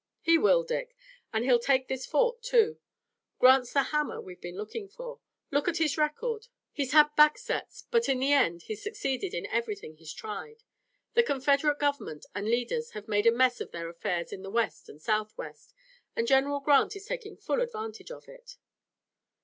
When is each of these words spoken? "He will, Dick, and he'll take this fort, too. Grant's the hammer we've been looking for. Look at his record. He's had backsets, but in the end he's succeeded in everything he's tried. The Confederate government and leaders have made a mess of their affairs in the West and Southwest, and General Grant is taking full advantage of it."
"He 0.23 0.35
will, 0.39 0.63
Dick, 0.63 0.95
and 1.31 1.45
he'll 1.45 1.59
take 1.59 1.87
this 1.87 2.07
fort, 2.07 2.41
too. 2.41 2.79
Grant's 3.37 3.71
the 3.71 3.83
hammer 3.83 4.19
we've 4.19 4.41
been 4.41 4.57
looking 4.57 4.87
for. 4.89 5.19
Look 5.51 5.67
at 5.67 5.77
his 5.77 5.95
record. 5.95 6.47
He's 6.73 6.91
had 6.93 7.15
backsets, 7.15 7.83
but 7.91 8.09
in 8.09 8.17
the 8.19 8.31
end 8.33 8.63
he's 8.63 8.81
succeeded 8.81 9.35
in 9.35 9.45
everything 9.45 9.93
he's 9.97 10.11
tried. 10.11 10.63
The 11.13 11.21
Confederate 11.21 11.77
government 11.77 12.25
and 12.33 12.47
leaders 12.49 12.93
have 12.93 13.07
made 13.07 13.27
a 13.27 13.31
mess 13.31 13.61
of 13.61 13.69
their 13.69 13.89
affairs 13.89 14.33
in 14.33 14.41
the 14.41 14.49
West 14.49 14.89
and 14.89 14.99
Southwest, 14.99 15.71
and 16.15 16.25
General 16.25 16.61
Grant 16.61 16.95
is 16.95 17.05
taking 17.05 17.37
full 17.37 17.61
advantage 17.61 18.09
of 18.09 18.27
it." 18.27 18.57